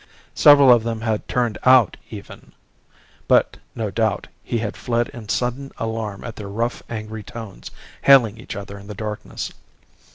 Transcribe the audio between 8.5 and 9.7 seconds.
other in the darkness.